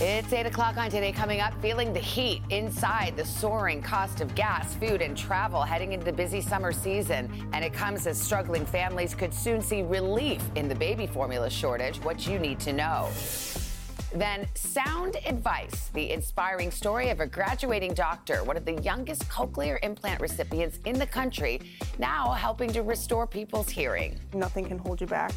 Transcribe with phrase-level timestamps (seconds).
[0.00, 1.12] It's 8 o'clock on today.
[1.12, 5.92] Coming up, feeling the heat inside the soaring cost of gas, food, and travel heading
[5.92, 7.30] into the busy summer season.
[7.52, 11.98] And it comes as struggling families could soon see relief in the baby formula shortage.
[11.98, 13.08] What you need to know.
[14.12, 19.78] Then, sound advice the inspiring story of a graduating doctor, one of the youngest cochlear
[19.84, 21.60] implant recipients in the country,
[22.00, 24.18] now helping to restore people's hearing.
[24.34, 25.32] Nothing can hold you back.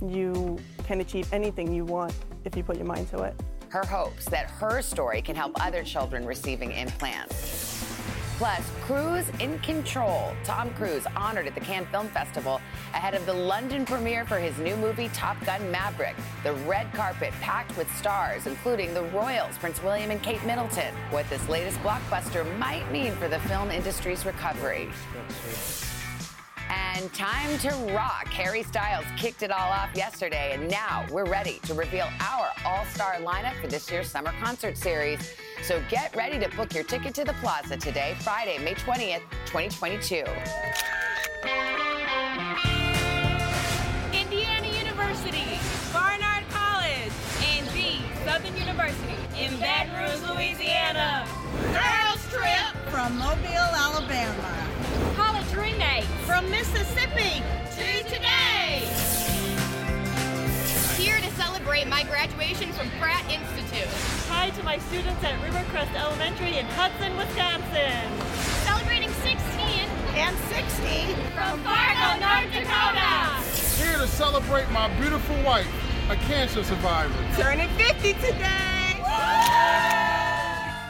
[0.00, 2.14] You can achieve anything you want
[2.44, 3.34] if you put your mind to it.
[3.68, 7.66] Her hopes that her story can help other children receiving implants.
[8.38, 10.32] Plus, Cruise in Control.
[10.44, 12.60] Tom Cruise honored at the Cannes Film Festival
[12.92, 16.14] ahead of the London premiere for his new movie Top Gun Maverick.
[16.44, 20.94] The red carpet packed with stars, including the Royals, Prince William and Kate Middleton.
[21.08, 24.90] What this latest blockbuster might mean for the film industry's recovery.
[26.68, 28.26] And time to rock.
[28.28, 32.84] Harry Styles kicked it all off yesterday, and now we're ready to reveal our all
[32.86, 35.34] star lineup for this year's summer concert series.
[35.62, 40.24] So get ready to book your ticket to the Plaza today, Friday, May 20th, 2022.
[44.12, 45.58] Indiana University,
[45.92, 47.12] Barnard College,
[47.44, 51.26] and the Southern University in Baton Rouge, Louisiana.
[51.72, 54.65] Girls Trip from Mobile, Alabama.
[55.56, 57.42] College roommates from Mississippi
[57.76, 58.80] to today.
[60.96, 63.88] Here to celebrate my graduation from Pratt Institute.
[64.28, 68.04] Hi to my students at Rivercrest Elementary in Hudson, Wisconsin.
[68.64, 69.36] Celebrating 16
[70.16, 73.42] and 60 from Fargo, North Dakota.
[73.76, 75.68] Here to celebrate my beautiful wife,
[76.10, 77.14] a cancer survivor.
[77.36, 78.76] Turning 50 today.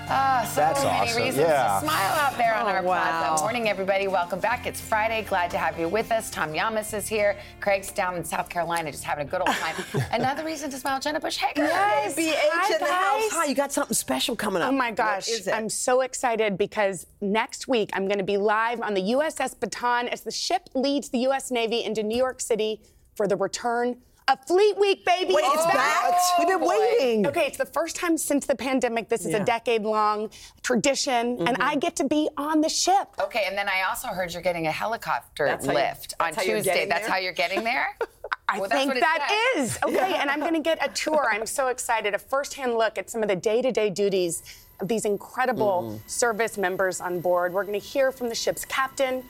[0.08, 1.22] Ah, so That's many awesome.
[1.22, 1.80] reasons Yeah.
[1.80, 3.26] to smile out there on Oh, our wow.
[3.28, 3.42] plaza.
[3.42, 4.06] Morning, everybody.
[4.06, 4.64] Welcome back.
[4.64, 5.22] It's Friday.
[5.22, 6.30] Glad to have you with us.
[6.30, 7.36] Tom Llamas is here.
[7.60, 9.74] Craig's down in South Carolina, just having a good old time.
[10.12, 11.00] Another reason to smile.
[11.00, 11.64] Jenna Bush Hager.
[11.64, 12.14] Yes.
[12.14, 13.22] BH Hi, in the house.
[13.22, 13.32] guys.
[13.32, 14.68] Hi, you got something special coming up.
[14.68, 15.52] Oh my gosh, is it?
[15.54, 20.06] I'm so excited because next week I'm going to be live on the USS Bataan
[20.08, 21.50] as the ship leads the U.S.
[21.50, 22.80] Navy into New York City
[23.16, 23.96] for the return
[24.28, 25.34] of Fleet Week, baby.
[25.34, 26.12] Wait, it's back?
[26.38, 26.66] We've been boy.
[26.68, 27.26] waiting.
[27.28, 29.08] Okay, it's the first time since the pandemic.
[29.08, 29.36] This is Yeah.
[29.42, 30.30] a decade long
[30.62, 33.06] tradition, and I get to be on the ship.
[33.20, 36.32] Okay, and then I also heard you're getting a helicopter That's how you- lift on
[36.32, 36.86] that's Tuesday.
[36.86, 37.10] That's there?
[37.10, 37.96] how you're getting there?
[38.48, 39.62] I Well, that's think that said.
[39.62, 39.78] is.
[39.84, 41.28] Okay, and I'm going to get a tour.
[41.30, 42.12] I'm so excited.
[42.14, 44.42] A firsthand look at some of the day to day duties
[44.80, 46.08] of these incredible Mm-hmm.
[46.08, 47.52] service members on board.
[47.52, 49.24] We're going to hear from the ship's captain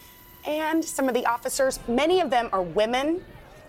[0.47, 1.81] and some of the officers.
[1.87, 3.25] Many of them are women.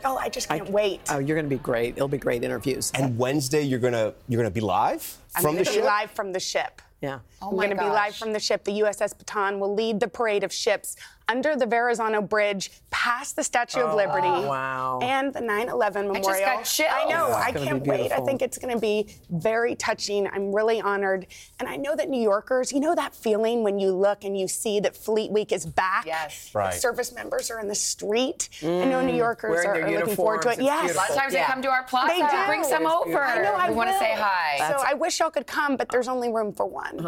[0.05, 1.01] Oh, I just can't wait.
[1.09, 1.95] Oh, you're going to be great.
[1.95, 2.91] It'll be great interviews.
[2.93, 5.85] And Wednesday, you're gonna you're gonna be live I'm from going the to be ship.
[5.85, 6.81] live from the ship.
[7.01, 7.19] yeah.
[7.41, 8.63] Oh We're going to be live from the ship.
[8.63, 10.95] The USS Bataan will lead the parade of ships
[11.29, 14.99] under the Verrazano Bridge, past the Statue of Liberty, Oh, wow.
[15.01, 16.15] and the 9/11 Memorial.
[16.15, 16.45] I just Memorial.
[16.57, 16.89] got chills.
[16.93, 17.27] I know.
[17.27, 18.11] It's I can't wait.
[18.11, 20.27] I think it's going to be very touching.
[20.27, 21.27] I'm really honored,
[21.59, 24.47] and I know that New Yorkers, you know that feeling when you look and you
[24.47, 26.05] see that Fleet Week is back.
[26.05, 26.51] Yes.
[26.53, 26.73] Right.
[26.73, 28.49] Service members are in the street.
[28.63, 30.59] I know New Yorkers are, are looking forward to it.
[30.59, 30.87] uniforms.
[30.87, 30.93] It's Yes.
[30.93, 32.13] A lot of times they come to our plaza.
[32.13, 32.45] They do.
[32.47, 33.19] Bring some over.
[33.23, 33.53] I know.
[33.53, 34.57] I we want to say hi.
[34.59, 36.97] So I wish y'all could come, but there's only room for one.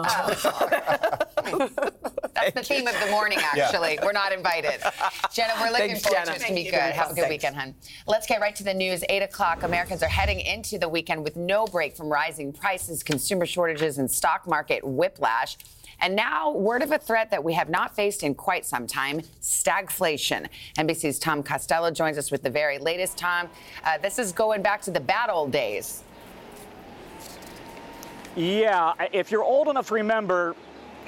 [2.41, 3.99] That's the theme of the morning, actually.
[4.01, 4.81] We're not invited.
[5.31, 6.25] Jenna, we're looking Thanks, forward Jenna.
[6.25, 6.35] to it.
[6.35, 6.73] It's going to be good.
[6.73, 6.79] you.
[6.93, 7.29] Have a good Thanks.
[7.29, 7.75] weekend, hun.
[8.07, 9.03] Let's get right to the news.
[9.09, 9.63] 8 o'clock.
[9.63, 14.09] Americans are heading into the weekend with no break from rising prices, consumer shortages, and
[14.09, 15.57] stock market whiplash.
[16.01, 19.19] And now, word of a threat that we have not faced in quite some time
[19.41, 20.47] stagflation.
[20.77, 23.17] NBC's Tom Costello joins us with the very latest.
[23.17, 23.49] Tom,
[23.83, 26.03] uh, this is going back to the bad old days.
[28.35, 30.55] Yeah, if you're old enough to remember,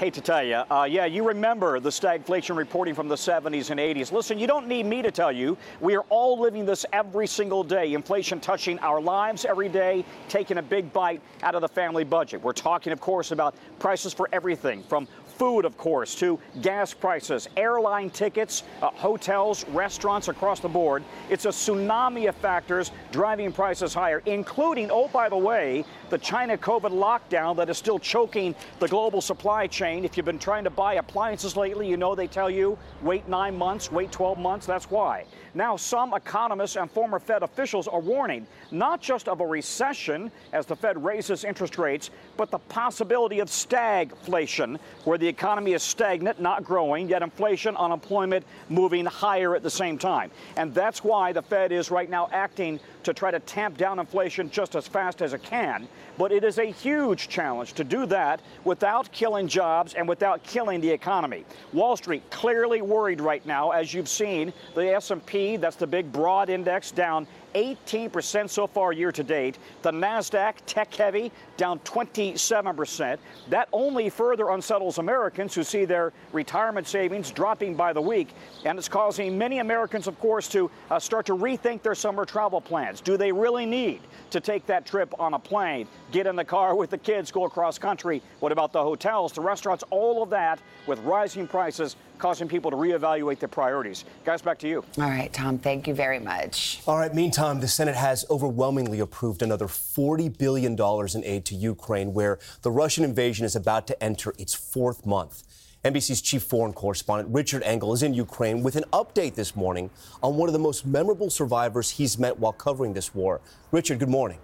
[0.02, 3.80] hate to tell you, uh, yeah, you remember the stagflation reporting from the 70s and
[3.80, 4.12] 80s.
[4.12, 5.56] Listen, you don't need me to tell you.
[5.80, 7.94] We are all living this every single day.
[7.94, 12.42] Inflation touching our lives every day, taking a big bite out of the family budget.
[12.42, 15.08] We're talking, of course, about prices for everything from
[15.42, 21.04] food, of course, to gas prices, airline tickets, uh, hotels, restaurants across the board.
[21.32, 26.56] It's a tsunami of factors driving prices higher, including, oh, by the way, the China
[26.60, 30.06] COVID lockdown that is still choking the global supply chain.
[30.06, 33.58] If you've been trying to buy appliances lately, you know they tell you wait nine
[33.58, 34.68] months, wait 12 months.
[34.68, 35.26] That's why.
[35.54, 40.66] Now, some economists and former Fed officials are warning not just of a recession as
[40.66, 46.40] the Fed raises interest rates, but the possibility of stagflation, where the economy is stagnant,
[46.40, 50.30] not growing, yet inflation, unemployment moving higher at the same time.
[50.58, 54.52] And that's why the Fed is right now acting to try to tamp down inflation
[54.52, 55.88] just as fast as it can.
[56.18, 60.82] But it is a huge challenge to do that without killing jobs and without killing
[60.82, 61.46] the economy.
[61.74, 64.54] Wall Street clearly worried right now, as you've seen.
[64.76, 69.58] The S&P, that's the big broad index, down 18% so far year to date.
[69.82, 73.18] The NASDAQ, tech heavy, down 27%.
[73.50, 78.30] That only further unsettles Americans who see their retirement savings dropping by the week.
[78.66, 82.62] And it's causing many Americans, of course, to uh, start to rethink their summer travel
[82.62, 83.02] plans.
[83.02, 84.02] Do they really need
[84.32, 87.46] to take that trip on a plane, get in the car with the kids, go
[87.46, 88.22] across country?
[88.40, 92.78] What about the hotels, the restaurants, all of that with rising prices causing people to
[92.78, 94.06] reevaluate their priorities.
[94.24, 94.86] Guys, back to you.
[95.00, 96.80] All right, Tom, thank you very much.
[96.86, 100.78] All right, meantime, the Senate has overwhelmingly approved another $40 billion
[101.16, 105.44] in aid to Ukraine, where the Russian invasion is about to enter its fourth month.
[105.84, 109.90] NBC's chief foreign correspondent Richard Engel is in Ukraine with an update this morning
[110.22, 113.42] on one of the most memorable survivors he's met while covering this war.
[113.72, 114.38] Richard, good morning.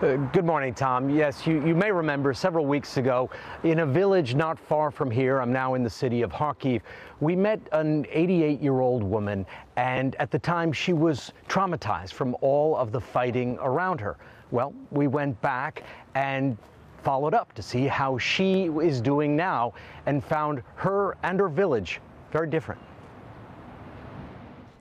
[0.00, 1.10] Uh, good morning, Tom.
[1.10, 3.28] Yes, you, you may remember several weeks ago
[3.64, 6.82] in a village not far from here, I'm now in the city of Kharkiv,
[7.18, 12.36] we met an 88 year old woman, and at the time she was traumatized from
[12.42, 14.16] all of the fighting around her.
[14.52, 15.82] Well, we went back
[16.14, 16.56] and
[17.02, 19.74] followed up to see how she is doing now
[20.06, 22.80] and found her and her village very different.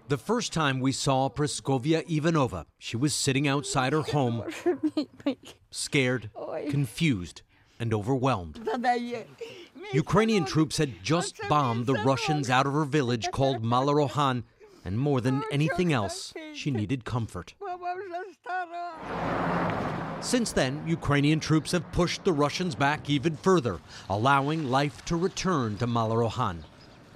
[0.08, 4.44] The first time we saw Praskovia Ivanova, she was sitting outside her home,
[5.70, 6.30] scared,
[6.70, 7.42] confused,
[7.78, 8.70] and overwhelmed.
[9.94, 14.46] Ukrainian troops had just bombed the Russians out of her village called Mala Rohan,
[14.86, 17.54] and more than anything else, she needed comfort.
[20.22, 23.80] Since then, Ukrainian troops have pushed the Russians back even further,
[24.10, 26.64] allowing life to return to Mala Rohan.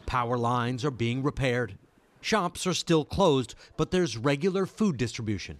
[0.05, 1.77] Power lines are being repaired,
[2.21, 5.59] Shops are still closed, but there's regular food distribution.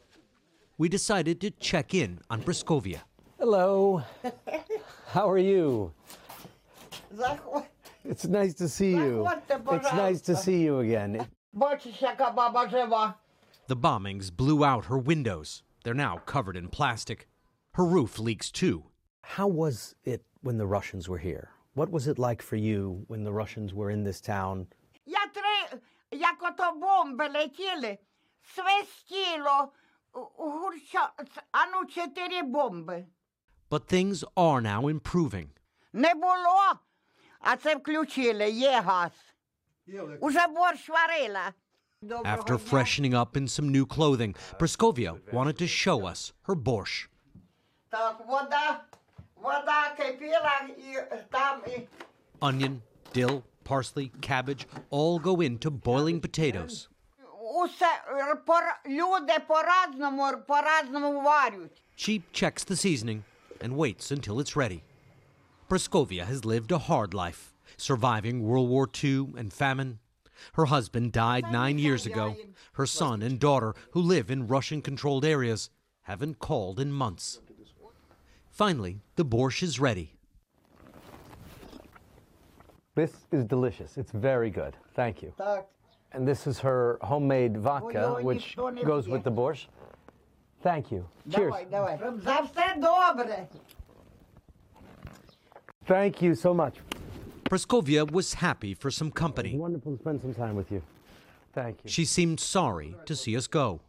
[0.77, 3.01] We decided to check in on Praskovia.
[3.39, 4.03] Hello.
[5.07, 5.91] How are you?
[8.05, 9.27] It's nice to see you.
[9.49, 11.27] It's nice to see you again.
[13.67, 15.63] The bombings blew out her windows.
[15.83, 17.27] They're now covered in plastic.
[17.73, 18.85] Her roof leaks too.
[19.23, 21.49] How was it when the Russians were here?
[21.73, 24.67] What was it like for you when the Russians were in this town?
[26.21, 27.29] jako to bombe
[28.43, 29.71] svestilo.
[33.69, 35.49] But things are now improving.
[37.43, 38.51] A se включили.
[40.21, 41.53] Уже борщ варила.
[42.25, 47.07] After freshening up in some new clothing, Praskovia wanted to show us her borscht.
[52.41, 52.81] Onion,
[53.13, 56.87] dill, parsley, cabbage all go into boiling potatoes.
[61.95, 63.23] She checks the seasoning
[63.59, 64.83] and waits until it's ready.
[65.69, 69.99] Praskovia has lived a hard life, surviving World War II and famine.
[70.53, 72.35] Her husband died nine years ago.
[72.73, 75.69] Her son and daughter, who live in Russian controlled areas,
[76.03, 77.39] haven't called in months.
[78.49, 80.15] Finally, the borscht is ready.
[82.95, 83.97] This is delicious.
[83.97, 84.75] It's very good.
[84.95, 85.33] Thank you.
[86.11, 89.67] And this is her homemade vodka, which goes with the borscht.
[90.61, 91.07] Thank you.
[91.33, 91.53] Cheers.
[95.85, 96.75] Thank you so much.
[97.45, 99.57] Praskovia was happy for some company.
[99.57, 100.81] Wonderful to spend some time with you.
[101.53, 101.89] Thank you.
[101.89, 103.81] She seemed sorry to see us go.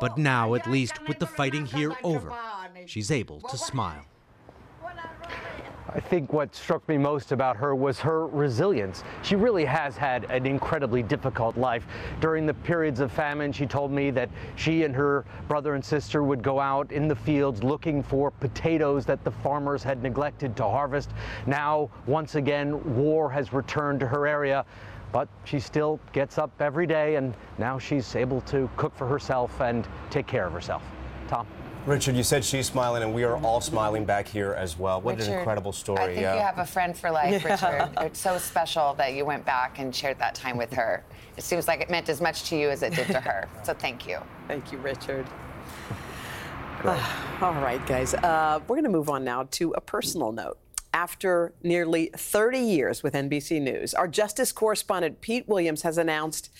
[0.00, 2.32] But now, at least with the fighting here over,
[2.86, 4.04] she's able to smile.
[5.94, 9.04] I think what struck me most about her was her resilience.
[9.22, 11.86] She really has had an incredibly difficult life.
[12.20, 16.22] During the periods of famine, she told me that she and her brother and sister
[16.22, 20.62] would go out in the fields looking for potatoes that the farmers had neglected to
[20.62, 21.10] harvest.
[21.46, 24.64] Now, once again, war has returned to her area,
[25.12, 29.60] but she still gets up every day and now she's able to cook for herself
[29.60, 30.82] and take care of herself.
[31.28, 31.46] Tom?
[31.86, 35.00] Richard, you said she's smiling, and we are all smiling back here as well.
[35.00, 36.00] What Richard, an incredible story.
[36.00, 36.34] I think yeah.
[36.34, 37.52] you have a friend for life, Yeah.
[37.52, 38.04] Richard.
[38.06, 41.02] It's so special that you went back and shared that time with her.
[41.36, 43.48] It seems like it meant as much to you as it did to her.
[43.64, 44.18] So thank you.
[44.48, 45.26] Thank you, Richard.
[46.84, 48.14] All right, guys.
[48.14, 50.58] Uh, we're going to move on now to a personal note.
[50.94, 56.50] After nearly 30 years with NBC News, our justice correspondent Pete Williams has announced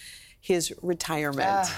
[0.41, 1.69] his retirement.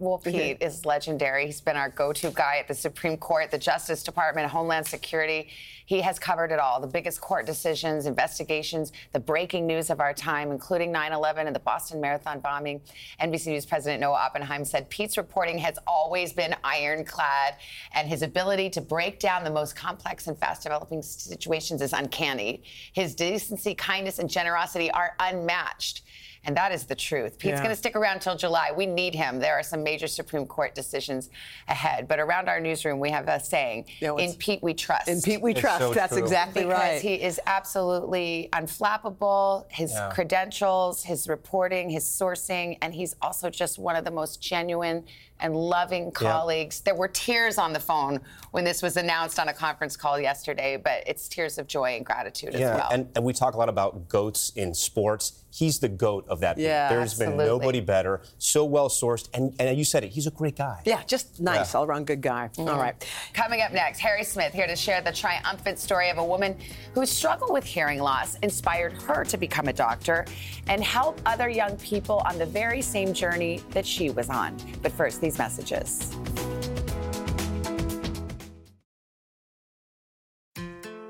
[0.00, 0.36] Well, mm-hmm.
[0.36, 1.46] Pete is legendary.
[1.46, 5.48] He's been our go to guy at the Supreme Court, the Justice Department, Homeland Security.
[5.86, 10.12] He has covered it all the biggest court decisions, investigations, the breaking news of our
[10.12, 12.80] time, including 9 11 and the Boston Marathon bombing.
[13.20, 17.54] NBC News President Noah Oppenheim said Pete's reporting has always been ironclad,
[17.92, 22.64] and his ability to break down the most complex and fast developing situations is uncanny.
[22.94, 26.02] His decency, kindness, and generosity are unmatched.
[26.46, 27.38] And that is the truth.
[27.38, 27.56] Pete's Yeah.
[27.58, 28.70] going to stick around till July.
[28.76, 29.38] We need him.
[29.38, 31.30] There are some major Supreme Court decisions
[31.68, 32.06] ahead.
[32.06, 35.08] But around our newsroom, we have a saying No, in Pete we trust.
[35.08, 35.78] In Pete we trust.
[35.80, 36.22] so That's true.
[36.22, 37.00] exactly because right.
[37.00, 39.64] he is absolutely unflappable.
[39.70, 40.10] His Yeah.
[40.10, 45.04] credentials, his reporting, his sourcing, and he's also just one of the most genuine
[45.40, 46.80] and loving colleagues.
[46.80, 48.20] There were tears on the phone
[48.52, 52.06] when this was announced on a conference call yesterday, but it's tears of joy and
[52.06, 52.88] gratitude yeah, as well.
[52.92, 55.43] and, and we talk a lot about goats in sports.
[55.54, 56.56] He's the goat of that.
[56.56, 56.64] beat.
[56.64, 58.22] Yeah, There's been nobody better.
[58.38, 60.10] So well sourced, and, and you said it.
[60.10, 60.82] He's a great guy.
[60.84, 61.78] yeah, just nice, Yeah.
[61.78, 62.50] all around good guy.
[62.54, 62.68] Mm-hmm.
[62.68, 62.96] All right.
[63.34, 66.56] Coming up next, Harry Smith here to share the triumphant story of a woman
[66.92, 70.26] who struggled with hearing loss, inspired her to become a doctor,
[70.66, 74.56] and help other young people on the very same journey that she was on.
[74.82, 76.10] But first, these messages.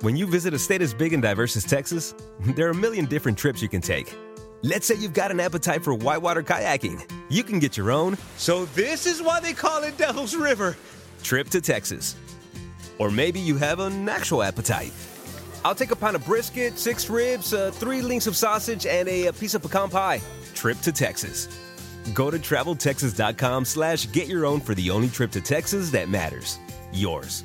[0.02, 3.06] When you visit a state as big and diverse as Texas, there are a million
[3.06, 4.14] different trips you can take.
[4.64, 7.02] Let's say you've got an appetite for whitewater kayaking.
[7.28, 10.74] You can get your own, so this is why they call it Devil's River,
[11.22, 12.16] trip to Texas.
[12.98, 14.94] Or maybe you have an actual appetite.
[15.66, 19.26] I'll take a pound of brisket, six ribs, uh, three links of sausage, and a,
[19.26, 20.22] a piece of pecan pie.
[20.54, 21.46] Trip to Texas.
[22.14, 26.58] Go to traveltexas.com slash get your own for the only trip to Texas that matters.
[26.90, 27.44] Yours.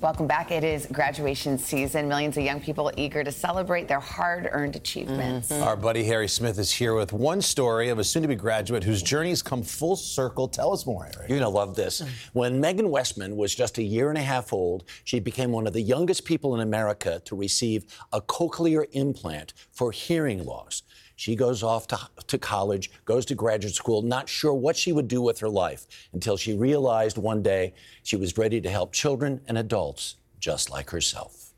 [0.00, 0.50] Welcome back.
[0.50, 2.06] It is graduation season.
[2.06, 5.48] Millions of young people eager to celebrate their hard earned achievements.
[5.48, 5.62] Mm-hmm.
[5.62, 8.84] Our buddy Harry Smith is here with one story of a soon to be graduate
[8.84, 10.48] whose journey has come full circle.
[10.48, 11.26] Tell us more, Harry.
[11.28, 12.02] You're going to love this.
[12.02, 12.08] Mm.
[12.34, 15.72] When Megan Westman was just a year and a half old, she became one of
[15.72, 20.82] the youngest people in America to receive a cochlear implant for hearing loss.
[21.16, 25.08] She goes off to, to college, goes to graduate school, not sure what she would
[25.08, 29.40] do with her life until she realized one day she was ready to help children
[29.48, 31.54] and adults just like herself.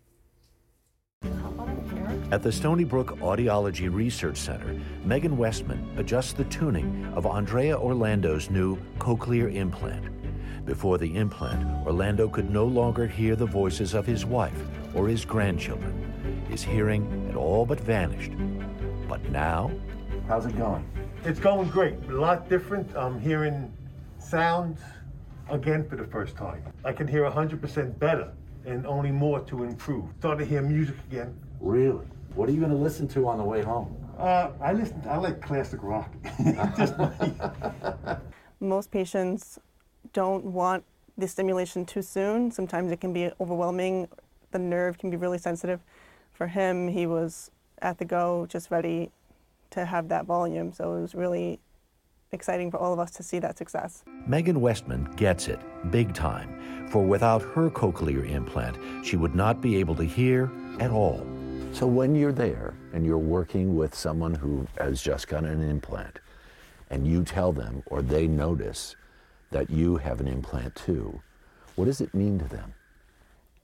[2.30, 8.50] At the Stony Brook Audiology Research Center, Megan Westman adjusts the tuning of Andrea Orlando's
[8.50, 10.04] new cochlear implant.
[10.66, 14.62] Before the implant, Orlando could no longer hear the voices of his wife
[14.94, 16.44] or his grandchildren.
[16.50, 18.32] His hearing had all but vanished.
[19.08, 19.70] But now,
[20.28, 20.86] How's it going?
[21.24, 21.94] It's going great.
[22.10, 22.94] A lot different.
[22.94, 23.72] I'm hearing
[24.18, 24.80] sounds
[25.48, 26.62] again for the first time.
[26.84, 28.32] I can hear 100% better
[28.66, 30.04] and only more to improve.
[30.18, 31.34] Started to hear music again.
[31.60, 32.06] Really?
[32.34, 33.96] What are you going to listen to on the way home?
[34.18, 35.02] Uh, I listen.
[35.08, 36.12] I like classic rock.
[38.60, 39.58] Most patients
[40.12, 40.84] don't want
[41.16, 42.50] the stimulation too soon.
[42.50, 44.08] Sometimes it can be overwhelming.
[44.50, 45.80] The nerve can be really sensitive.
[46.32, 47.50] For him, he was
[47.82, 49.11] at the go, just ready
[49.70, 50.73] to have that volume.
[50.73, 51.61] So it was really
[52.32, 54.04] exciting for all of us to see that success.
[54.26, 59.76] Megan Westman gets it big time, for without her cochlear implant, she would not be
[59.76, 61.26] able to hear at all.
[61.73, 66.18] So when you're there and you're working with someone who has just got an implant,
[66.90, 68.97] and you tell them or they notice
[69.50, 71.20] that you have an implant too,
[71.76, 72.75] what does it mean to them?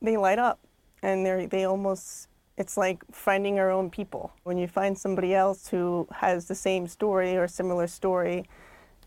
[0.00, 0.60] They light up
[1.02, 4.32] and they they almost it's like finding our own people.
[4.44, 8.44] When you find somebody else who has the same story or similar story,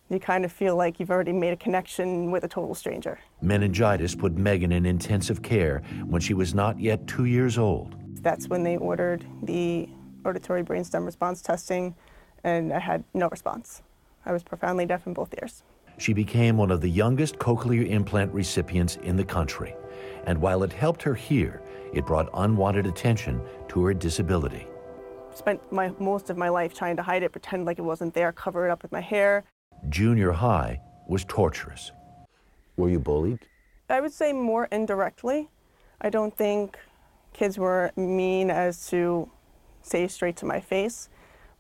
[0.10, 3.20] you kind of feel like you've already made a connection with a total stranger.
[3.42, 7.96] Meningitis put Megan in intensive care when she was not yet two years old.
[8.22, 9.90] That's when they ordered the
[10.26, 11.96] auditory brainstem response testing,
[12.44, 13.82] and I had no response.
[14.26, 15.64] I was profoundly deaf in both ears.
[15.98, 19.74] She became one of the youngest cochlear implant recipients in the country.
[20.26, 21.62] And while it helped her hear,
[21.94, 24.68] it brought unwanted attention to her disability.
[25.34, 28.32] Spent my most of my life trying to hide it, pretend like it wasn't there,
[28.32, 29.44] cover it up with my hair.
[29.90, 31.92] Junior high was torturous.
[32.76, 33.40] Were you bullied?
[33.90, 35.50] I would say more indirectly.
[36.02, 36.78] I don't think
[37.34, 39.30] kids were mean as to
[39.82, 41.10] say straight to my face,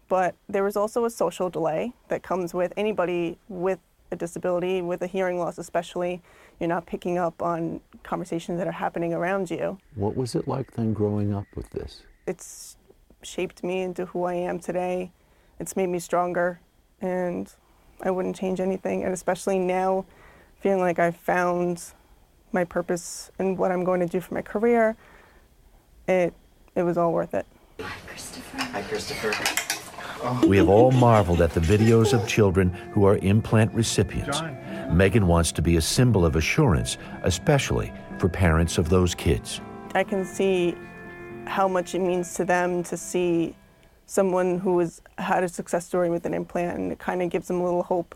[0.07, 3.79] but there was also a social delay that comes with anybody with
[4.11, 6.21] a disability, with a hearing loss especially.
[6.59, 9.77] You're not picking up on conversations that are happening around you.
[9.95, 12.03] What was it like then growing up with this?
[12.25, 12.77] It's
[13.21, 15.11] shaped me into who I am today.
[15.59, 16.59] It's made me stronger,
[17.01, 17.51] and
[18.01, 19.03] I wouldn't change anything.
[19.03, 20.05] And especially now,
[20.59, 21.93] feeling like I've found
[22.51, 24.95] my purpose and what I'm going to do for my career,
[26.07, 26.33] it
[26.75, 27.45] it was all worth it.
[27.79, 28.57] Hi Christopher.
[28.63, 29.66] Hi, Christopher.
[30.47, 34.41] We have all marveled at the videos of children who are implant recipients.
[34.89, 39.61] Megan wants to be a symbol of assurance, especially for parents of those kids.
[39.93, 40.75] I can see
[41.45, 43.55] how much it means to them to see
[44.05, 47.47] someone who has had a success story with an implant, and it kind of gives
[47.47, 48.15] them a little hope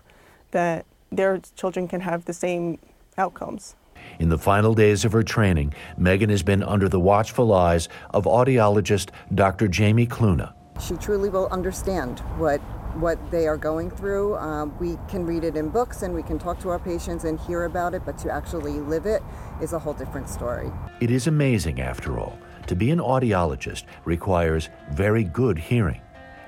[0.52, 2.80] that their children can have the same
[3.18, 3.76] outcomes.
[4.20, 8.26] In the final days of her training, Megan has been under the watchful eyes of
[8.26, 9.68] audiologist Dr.
[9.68, 10.54] Jamie Cluna.
[10.80, 12.62] She truly will understand what
[12.96, 14.36] what they are going through.
[14.38, 17.40] Um, we can read it in books and we can talk to our patients and
[17.40, 19.24] hear about it, but to actually live it
[19.62, 20.72] is a whole different story.
[21.00, 22.38] It is amazing, after all.
[22.68, 26.02] To be an audiologist requires very good hearing.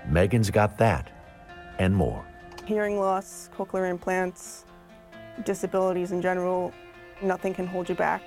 [0.08, 1.10] Megan's got that
[1.80, 2.26] and more.
[2.66, 4.66] Hearing loss, cochlear implants,
[5.44, 6.74] disabilities in general,
[7.22, 8.22] nothing can hold you back.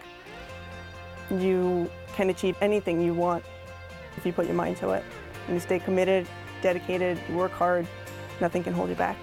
[1.31, 3.45] You can achieve anything you want
[4.17, 5.05] if you put your mind to it.
[5.47, 6.26] And you stay committed,
[6.62, 7.87] dedicated, you work hard,
[8.41, 9.17] nothing can hold you back.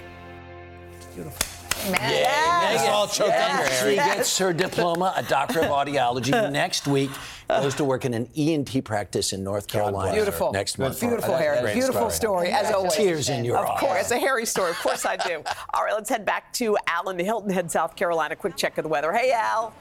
[1.13, 1.53] Beautiful.
[1.91, 3.65] Megan's all choked up.
[3.71, 6.31] She gets her diploma, a doctor of audiology.
[6.51, 7.09] Next week,
[7.49, 10.13] goes to work in an ENT practice in North Carolina.
[10.13, 10.51] Beautiful.
[10.51, 10.99] Next month.
[10.99, 11.73] Beautiful, Harry.
[11.73, 12.95] Beautiful story, as always.
[12.95, 13.63] Tears in your eyes.
[13.63, 13.79] Of eyes.
[13.79, 14.71] course, a Harry story.
[14.71, 15.43] Of course I do.
[15.73, 18.35] All right, let's head back to Alan Hilton Head, South Carolina.
[18.35, 19.11] Quick check of the weather.
[19.11, 19.73] Hey, Al.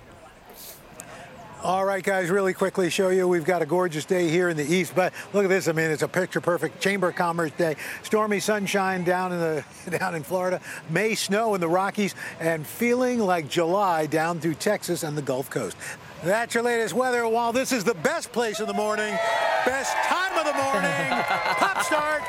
[1.65, 4.65] All right, guys, really quickly show you we've got a gorgeous day here in the
[4.65, 4.97] east.
[4.97, 5.69] But look at this.
[5.69, 7.77] I mean, it's a picture perfect Chamber of Commerce day.
[8.03, 9.65] Stormy sunshine down in the
[9.99, 10.61] down in Florida.
[10.91, 15.51] May snow in the Rockies and feeling like July down through Texas and the Gulf
[15.51, 15.77] Coast.
[16.25, 17.29] That's your latest weather.
[17.29, 19.17] While this is the best place in the morning,
[19.65, 21.25] best time of the morning,
[21.61, 22.23] pop start.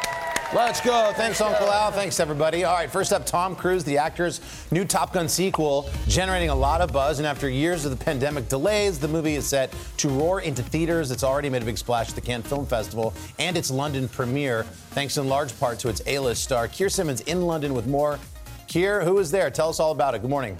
[0.56, 1.12] Let's go.
[1.16, 1.92] Thanks, Uncle Al.
[1.92, 2.64] Thanks, everybody.
[2.64, 4.40] All right, first up, Tom Cruise, the actor's
[4.70, 7.18] new Top Gun sequel, generating a lot of buzz.
[7.18, 11.10] And after years of the pandemic delays, the movie is set to roar into theaters.
[11.10, 14.62] It's already made a big splash at the Cannes Film Festival and its London premiere,
[14.92, 16.68] thanks in large part to its A-list star.
[16.68, 18.20] Keir Simmons in London with more.
[18.68, 19.50] Keir, who is there?
[19.50, 20.22] Tell us all about it.
[20.22, 20.56] Good morning.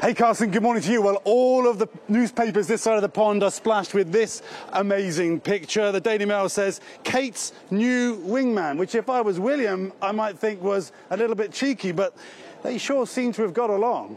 [0.00, 1.02] Hey Carson, good morning to you.
[1.02, 4.40] Well, all of the newspapers this side of the pond are splashed with this
[4.72, 5.92] amazing picture.
[5.92, 10.62] The Daily Mail says Kate's new wingman, which if I was William, I might think
[10.62, 12.16] was a little bit cheeky, but
[12.62, 14.16] they sure seem to have got along.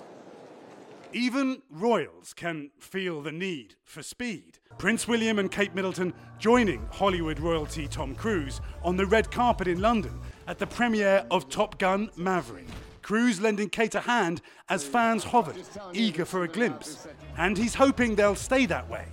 [1.11, 4.59] Even royals can feel the need for speed.
[4.77, 9.81] Prince William and Kate Middleton joining Hollywood royalty Tom Cruise on the red carpet in
[9.81, 10.17] London
[10.47, 12.67] at the premiere of Top Gun Maverick.
[13.03, 15.61] Cruise lending Kate a hand as fans hovered,
[15.93, 17.07] eager for a glimpse.
[17.37, 19.05] And he's hoping they'll stay that way.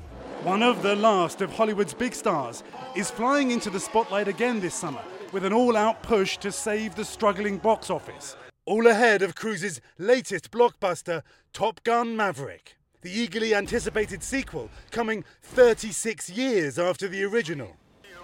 [0.42, 2.62] One of the last of Hollywood's big stars
[2.96, 6.94] is flying into the spotlight again this summer with an all out push to save
[6.94, 8.37] the struggling box office.
[8.64, 11.22] All ahead of Cruise's latest blockbuster,
[11.53, 12.76] Top Gun Maverick.
[13.03, 17.76] The eagerly anticipated sequel coming 36 years after the original.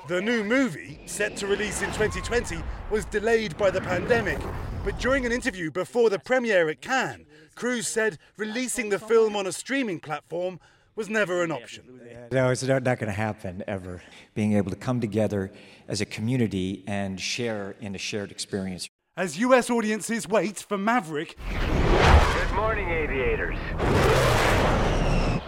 [0.08, 4.38] The new movie, set to release in 2020, was delayed by the pandemic,
[4.84, 9.48] but during an interview before the premiere at Cannes, Cruise said releasing the film on
[9.48, 10.60] a streaming platform
[10.94, 12.00] was never an option.
[12.30, 14.00] No, it's not, not going to happen ever.
[14.34, 15.50] Being able to come together
[15.88, 18.88] as a community and share in a shared experience.
[19.16, 23.58] As US audiences wait for Maverick, Good morning, aviators.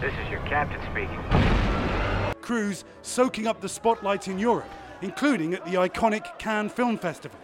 [0.01, 1.58] This is your captain speaking.
[2.49, 4.71] Cruise soaking up the spotlight in Europe,
[5.03, 7.37] including at the iconic Cannes Film Festival,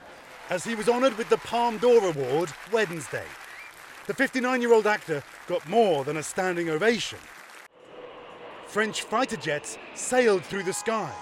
[0.50, 3.28] as he was honoured with the Palme d'Or Award Wednesday.
[4.08, 7.20] The 59 year old actor got more than a standing ovation.
[8.66, 11.14] French fighter jets sailed through the sky,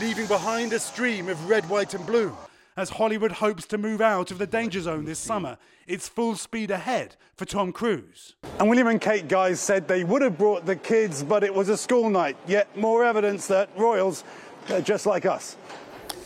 [0.00, 2.36] leaving behind a stream of red, white, and blue.
[2.76, 6.72] As Hollywood hopes to move out of the danger zone this summer, it's full speed
[6.72, 8.34] ahead for Tom Cruise.
[8.58, 11.68] And William and Kate guys said they would have brought the kids, but it was
[11.68, 12.36] a school night.
[12.48, 14.24] Yet more evidence that royals
[14.70, 15.56] are just like us.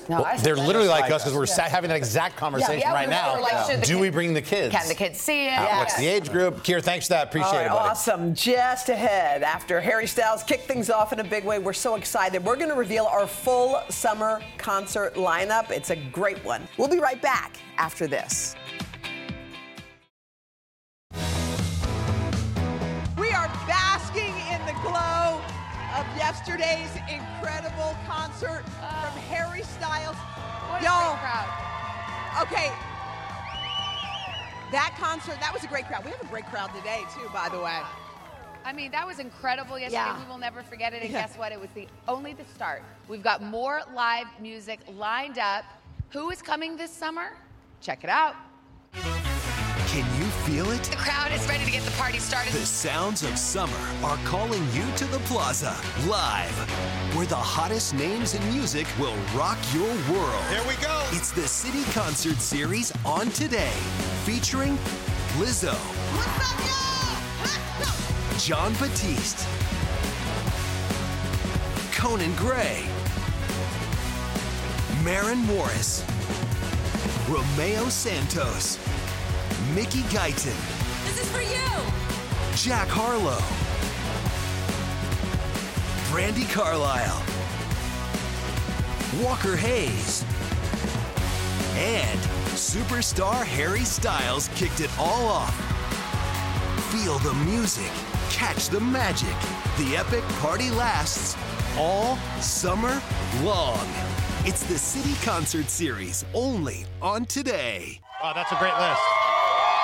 [0.09, 3.09] No, Well, they're literally like us because we're sat having that exact conversation Yeah, right
[3.09, 3.40] now.
[3.40, 4.75] like, Do we bring the kids?
[4.75, 5.59] Can the kids see it?
[5.59, 6.64] Uh, What's the age group?
[6.64, 7.29] Keir, thanks for that.
[7.29, 7.90] Appreciate right, it, buddy.
[7.90, 8.35] Awesome.
[8.35, 12.44] Just ahead, after Harry Styles kicked things off in a big way, we're so excited.
[12.44, 15.71] We're going to reveal our full summer concert lineup.
[15.71, 16.66] It's a great one.
[16.79, 18.55] We'll be right back after this.
[25.99, 29.25] Of yesterday's incredible concert from ah.
[29.29, 30.15] Harry Styles.
[30.71, 32.43] What Y'all, great crowd.
[32.43, 32.73] Okay.
[34.71, 36.05] That concert, that was a great crowd.
[36.05, 37.81] We have a great crowd today, too, by the oh, way.
[38.65, 40.05] I mean, that was incredible yesterday.
[40.05, 40.23] Yeah.
[40.23, 41.03] We will never forget it.
[41.03, 41.27] And Yeah.
[41.27, 41.51] guess what?
[41.51, 42.83] It was the only the start.
[43.09, 45.65] We've got more live music lined up.
[46.11, 47.33] Who is coming this summer?
[47.81, 48.37] Check it out.
[48.93, 50.83] Can you feel it?
[50.85, 52.53] The crowd is ready to get the party started.
[52.55, 56.57] The sounds of summer are calling you to the plaza live,
[57.15, 60.45] where the hottest names in music will rock your world.
[60.49, 61.07] Here we go.
[61.13, 63.73] It's the Citi Concert Series on today,
[64.25, 64.79] featuring
[65.37, 65.77] Lizzo,
[68.39, 69.47] Jon Batiste,
[71.95, 72.87] Conan Gray,
[75.05, 76.03] Maren Morris,
[77.29, 78.79] Romeo Santos,
[79.79, 80.57] Mickey Guyton.
[81.05, 81.69] This is for you.
[82.57, 83.38] Jack Harlow,
[86.11, 87.23] Brandi Carlile,
[89.23, 90.25] Walker Hayes,
[91.77, 92.19] and
[92.59, 95.55] superstar Harry Styles kicked it all off.
[96.91, 97.93] Feel the music,
[98.31, 99.29] catch the magic.
[99.77, 101.37] The epic party lasts
[101.77, 103.01] all summer
[103.45, 103.87] long.
[104.45, 108.01] It's the Citi Concert Series only on today.
[108.25, 109.28] Oh, that's a great list.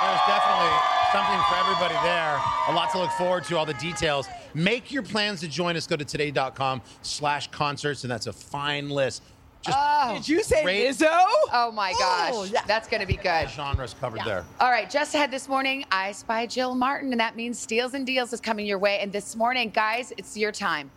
[0.05, 0.71] There's definitely
[1.11, 2.39] something for everybody there.
[2.67, 4.27] A lot to look forward to, all the details.
[4.53, 5.87] Make your plans to join us.
[5.87, 9.23] Go to today.com slash concerts, and that's a fine list.
[9.63, 10.13] Just oh.
[10.13, 11.09] Did you say great- Lizzo?
[11.51, 13.49] Oh my oh, gosh, that's going to be good.
[13.49, 14.45] genres covered there.
[14.59, 18.05] All right, just ahead this morning, I spy Jill Martin, and that means Steals and
[18.05, 18.99] Deals is coming your way.
[18.99, 20.91] And this morning, guys, it's your time.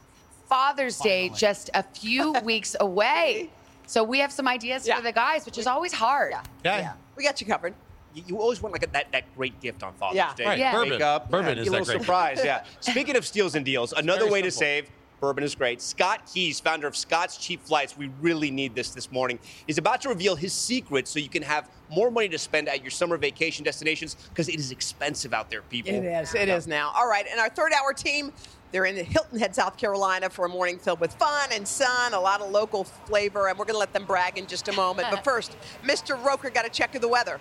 [0.49, 3.49] Father's Day just a few weeks away.
[3.87, 6.35] So we have some ideas for the guys, which is always hard.
[6.63, 6.93] Yeah.
[7.17, 7.75] We got you covered.
[8.15, 10.35] You, you always want like a, that, that great gift on Father's Yeah.
[10.35, 10.45] Day.
[10.47, 10.73] Right, Yeah.
[10.73, 10.91] bourbon.
[10.91, 12.41] Makeup, Bourbon yeah, is get a that little great surprise.
[12.45, 12.65] Yeah.
[12.81, 14.91] Speaking of steals and deals, another very way to save.
[15.21, 15.83] Bourbon is great.
[15.83, 20.01] Scott Keyes, founder of Scott's Cheap Flights, we really need this this morning, is about
[20.03, 23.17] to reveal his secret so you can have more money to spend at your summer
[23.17, 25.93] vacation destinations because it is expensive out there, people.
[25.93, 26.35] It is.
[26.37, 26.93] It is now.
[26.95, 27.27] All right.
[27.29, 28.33] And our third hour team,
[28.71, 32.21] they're in Hilton Head, South Carolina for a morning filled with fun and sun, a
[32.21, 35.09] lot of local flavor, and we're going to let them brag in just a moment.
[35.11, 36.23] But first, Mr.
[36.23, 37.41] Roker got a check of the weather.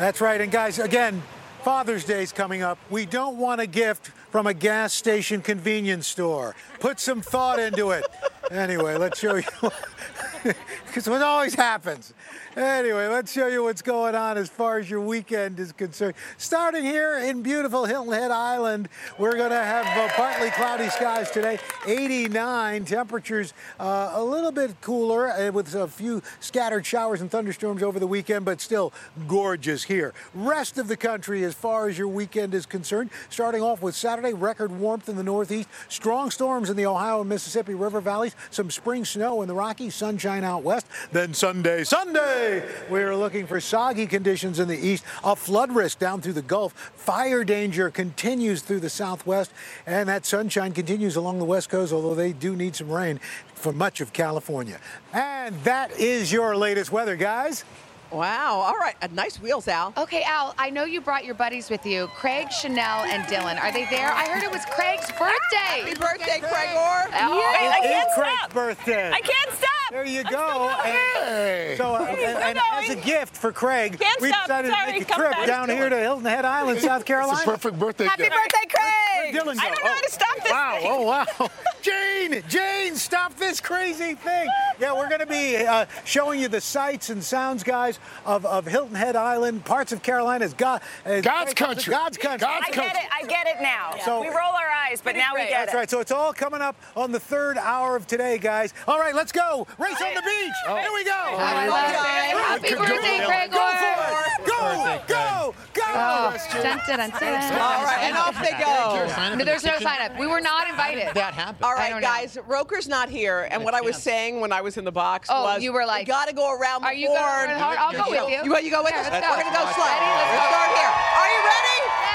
[0.00, 0.40] That's right.
[0.40, 1.22] And guys, again,
[1.62, 2.78] Father's Day's coming up.
[2.88, 6.56] We don't want a gift from a gas station convenience store.
[6.78, 8.06] Put some thought into it.
[8.50, 9.44] Anyway, let's show you.
[10.90, 12.12] Because what always happens.
[12.56, 16.14] Anyway, let's show you what's going on as far as your weekend is concerned.
[16.36, 21.30] Starting here in beautiful Hilton Head Island, we're going to have uh, partly cloudy skies
[21.30, 22.84] today, 89.
[22.86, 28.00] Temperatures uh, a little bit cooler uh, with a few scattered showers and thunderstorms over
[28.00, 28.92] the weekend, but still
[29.28, 30.12] gorgeous here.
[30.34, 34.32] Rest of the country, as far as your weekend is concerned, starting off with Saturday,
[34.32, 38.72] record warmth in the northeast, strong storms in the Ohio and Mississippi River valleys, some
[38.72, 40.79] spring snow in the Rockies, sunshine out west.
[41.12, 46.20] Then Sunday, Sunday, we're looking for soggy conditions in the east, a flood risk down
[46.20, 46.72] through the Gulf.
[46.94, 49.52] Fire danger continues through the southwest,
[49.86, 53.20] and that sunshine continues along the west coast, although they do need some rain
[53.54, 54.78] for much of California.
[55.12, 57.64] And that is your latest weather, guys.
[58.12, 58.60] Wow.
[58.66, 58.94] All right.
[59.02, 59.92] A nice wheels, Al.
[59.96, 63.60] Okay, Al, I know you brought your buddies with you, Craig, Sheinelle, and Dylan.
[63.62, 64.10] Are they there?
[64.12, 65.84] I heard it was Craig's birthday.
[65.84, 67.08] Happy birthday, Craig Orr.
[67.14, 68.52] Oh, Wait, I it is can't Craig's stop.
[68.52, 69.10] birthday.
[69.12, 69.70] I can't stop.
[69.92, 70.68] There you go.
[70.84, 74.98] And- so, uh, and, and as a gift for Craig, Can't we decided Sorry, to
[74.98, 75.46] make a trip back.
[75.46, 77.40] down here to Hilton Head Island, South Carolina.
[77.44, 78.34] perfect birthday Happy gift.
[78.34, 79.34] birthday, Craig.
[79.34, 80.52] Dylan I don't know how to stop this thing.
[80.52, 80.78] Wow.
[80.80, 80.90] thing.
[80.90, 81.50] Oh, wow.
[81.82, 84.48] Jane, Jane, stop this crazy thing.
[84.80, 88.66] Yeah, we're going to be uh, showing you the sights and sounds, guys, of, of
[88.66, 91.90] Hilton Head Island, parts of Carolina's God, uh, God's country.
[91.90, 92.46] God's country.
[92.50, 93.02] I get it.
[93.12, 93.94] I get it now.
[94.04, 95.76] So- we roll our eyes, but now we get That's it.
[95.76, 95.90] right.
[95.90, 98.74] So it's all coming up on the third hour of today, guys.
[98.86, 99.66] All right, let's go.
[99.78, 100.52] Race on the beach.
[100.66, 101.12] Here we go.
[101.14, 102.70] I love it.
[102.70, 103.52] Happy birthday, Gregor.
[103.54, 104.49] Go for it.
[104.60, 105.82] Go, go, go.
[105.86, 107.52] Oh, dun, dun, dun, dun.
[107.60, 109.36] All right, and off they go.
[109.36, 110.18] No, there's no sign up.
[110.18, 111.14] We were not invited.
[111.14, 111.64] That happened.
[111.64, 112.06] All I right, don't know.
[112.08, 115.28] guys, Roker's not here, and what I was saying when I was in the box
[115.30, 117.76] Oh, was, you were like, we got to go around the Are you gonna horn.
[117.78, 118.44] I'll go with you.
[118.44, 119.10] You, you go with Yeah, us?
[119.10, 119.84] let's We're going to go slow.
[119.88, 120.06] Ready?
[120.20, 120.92] Let's Let's start here.
[120.92, 121.78] Are you ready?
[121.80, 121.80] Ready?
[121.90, 122.09] Ready?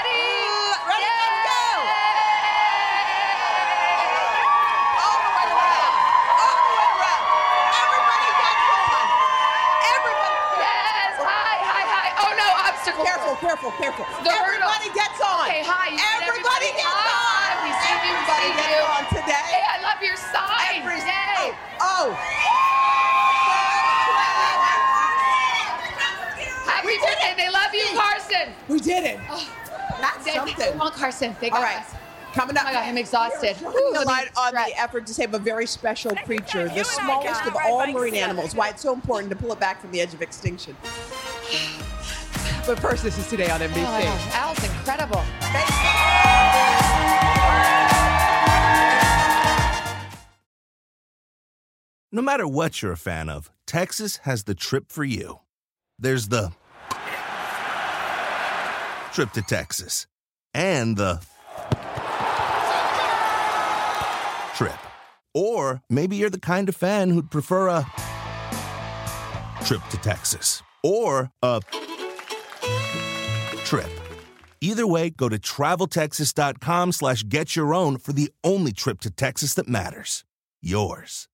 [13.40, 14.24] Careful, careful, careful.
[14.24, 14.64] The hurdle.
[14.64, 15.44] Everybody gets on.
[15.44, 15.92] Okay, hi.
[15.92, 17.52] You said Everybody gets hi.
[17.52, 17.68] on.
[17.68, 18.64] We see you, Everybody buddy.
[18.64, 19.44] gets on today.
[19.52, 20.80] Hey, I love your sign.
[20.80, 21.52] Every- Yay.
[21.84, 22.16] Oh.
[22.16, 22.16] oh.
[26.64, 27.36] Happy birthday.
[27.36, 28.56] They love you, Carson.
[28.72, 29.20] We did it.
[29.28, 29.44] Oh.
[30.00, 30.72] That's something.
[30.72, 31.36] Come on, Carson.
[31.36, 31.84] They got All right.
[31.84, 31.92] us.
[32.32, 32.64] Coming up.
[32.64, 33.56] Oh my God, I'm exhausted.
[33.56, 36.68] Shining Ooh, the let me light on the effort to save a very special creature,
[36.68, 38.54] the smallest of all marine animals.
[38.54, 40.74] Why it's so important to pull it back from the edge of extinction.
[42.66, 43.76] But first, this is today on NBC.
[43.76, 44.02] Oh my
[44.34, 45.22] Al's incredible.
[52.10, 55.38] No matter what you're a fan of, Texas has the trip for you.
[55.96, 56.50] There's the
[59.12, 60.08] trip to Texas
[60.52, 61.22] and the
[64.56, 64.78] trip.
[65.34, 67.86] Or maybe you're the kind of fan who'd prefer a
[69.64, 71.60] trip to Texas or a
[73.66, 73.90] trip.
[74.60, 79.54] Either way, go to traveltexas.com slash get your own for the only trip to Texas
[79.54, 80.24] that matters.
[80.62, 81.28] Yours.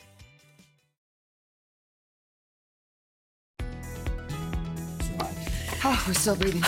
[5.87, 6.63] Oh, we're still breathing.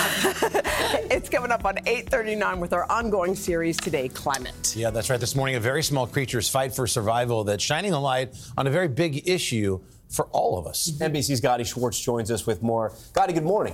[1.10, 4.76] it's coming up on 8:39 with our ongoing series today, climate.
[4.76, 5.20] Yeah, that's right.
[5.20, 8.70] This morning, a very small creature's fight for survival that's shining a light on a
[8.70, 10.92] very big issue for all of us.
[10.92, 11.16] Mm-hmm.
[11.16, 12.94] NBC's Gadi Schwartz joins us with more.
[13.14, 13.74] Gadi, good morning.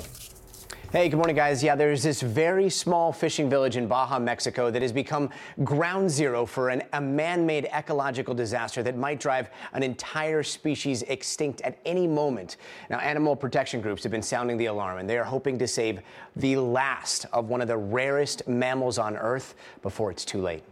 [0.93, 1.63] Hey, good morning, guys.
[1.63, 5.32] Yeah, there's this very small fishing village in Baja, Mexico that has become
[5.63, 11.01] ground zero for an, a man made ecological disaster that might drive an entire species
[11.08, 12.58] extinct at any moment.
[12.91, 15.99] Now, animal protection groups have been sounding the alarm, and they are hoping to save
[16.36, 20.63] the last of one of the rarest mammals on Earth before it's too late.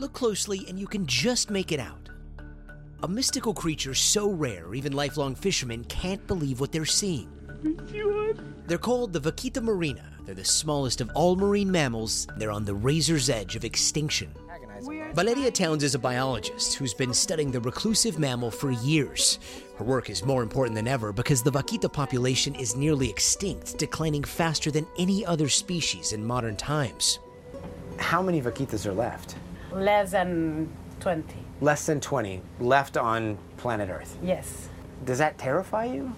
[0.00, 2.08] Look closely, and you can just make it out.
[3.04, 7.30] A mystical creature so rare, even lifelong fishermen can't believe what they're seeing.
[8.66, 10.04] They're called the Vaquita marina.
[10.24, 12.28] They're the smallest of all marine mammals.
[12.36, 14.32] They're on the razor's edge of extinction.
[15.14, 19.38] Valeria Towns is a biologist who's been studying the reclusive mammal for years.
[19.76, 24.24] Her work is more important than ever because the vaquita population is nearly extinct, declining
[24.24, 27.18] faster than any other species in modern times.
[27.98, 29.36] How many vaquitas are left?
[29.72, 30.68] Less than
[31.00, 31.34] 20.
[31.60, 34.18] Less than 20 left on planet Earth.
[34.22, 34.68] Yes.
[35.04, 36.14] Does that terrify you?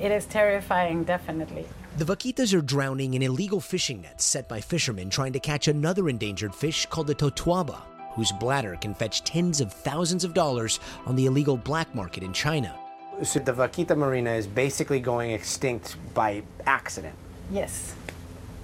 [0.00, 1.66] It is terrifying, definitely.
[1.96, 6.10] The vaquitas are drowning in illegal fishing nets set by fishermen trying to catch another
[6.10, 7.80] endangered fish called the totoaba,
[8.12, 12.34] whose bladder can fetch tens of thousands of dollars on the illegal black market in
[12.34, 12.78] China.
[13.22, 17.14] So the vaquita marina is basically going extinct by accident.
[17.50, 17.94] Yes.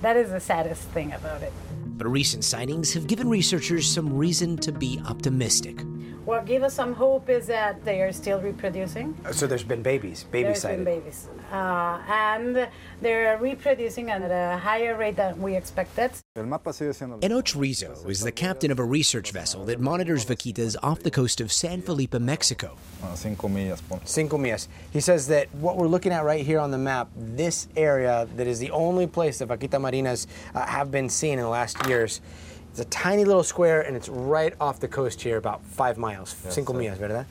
[0.02, 1.52] That is the saddest thing about it.
[1.96, 5.80] But recent sightings have given researchers some reason to be optimistic.
[6.24, 9.16] What gives us some hope is that they are still reproducing.
[9.32, 10.84] So there's been babies, babies There's sighted.
[10.84, 11.28] been babies.
[11.50, 12.68] Uh, and
[13.00, 16.12] they're reproducing at a higher rate than we expected.
[16.36, 21.40] Enoch Rizzo is the captain of a research vessel that monitors vaquitas off the coast
[21.40, 22.76] of San Felipe, Mexico.
[23.14, 24.68] Cinco millas.
[24.92, 28.46] He says that what we're looking at right here on the map, this area that
[28.46, 32.20] is the only place that vaquita marinas uh, have been seen in the last years,
[32.72, 36.34] it's a tiny little square and it's right off the coast here, about five miles.
[36.48, 37.26] Cinco millas, ¿verdad?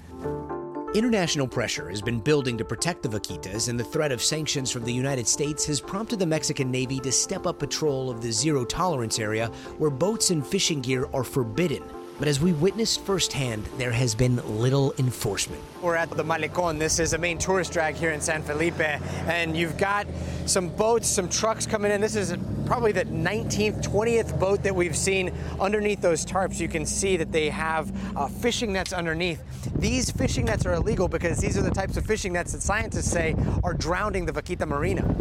[0.93, 4.84] International pressure has been building to protect the vaquitas, and the threat of sanctions from
[4.84, 8.63] the United States has prompted the Mexican Navy to step up patrol of the zero
[8.63, 9.47] tolerance area
[9.80, 11.84] where boats and fishing gear are forbidden.
[12.21, 15.60] But as we witnessed firsthand, there has been little enforcement.
[15.81, 16.77] We're at the Malecon.
[16.77, 18.79] This is a main tourist drag here in San Felipe.
[18.79, 20.05] And you've got
[20.45, 21.99] some boats, some trucks coming in.
[21.99, 26.60] This is probably the 19th, 20th boat that we've seen underneath those tarps.
[26.60, 29.41] You can see that they have uh, fishing nets underneath.
[29.79, 33.10] These fishing nets are illegal because these are the types of fishing nets that scientists
[33.10, 35.12] say are drowning the Vaquita Marina.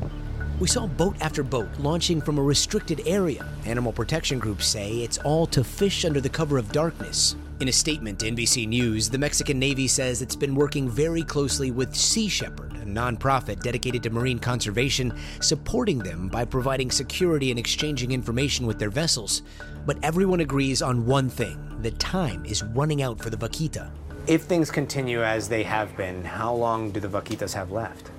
[0.60, 3.48] We saw boat after boat launching from a restricted area.
[3.64, 7.34] Animal protection groups say it's all to fish under the cover of darkness.
[7.60, 11.70] In a statement to NBC News, the Mexican Navy says it's been working very closely
[11.70, 17.58] with Sea Shepherd, a nonprofit dedicated to marine conservation, supporting them by providing security and
[17.58, 19.40] exchanging information with their vessels.
[19.86, 23.90] But everyone agrees on one thing the time is running out for the Vaquita.
[24.26, 28.10] If things continue as they have been, how long do the Vaquitas have left?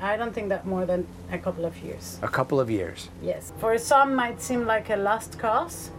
[0.00, 2.18] I don't think that more than a couple of years.
[2.22, 3.10] A couple of years.
[3.22, 3.52] Yes.
[3.58, 5.90] For some might seem like a lost cause,